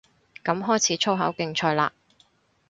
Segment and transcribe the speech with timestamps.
[0.43, 1.91] 噉開始粗口競賽嘞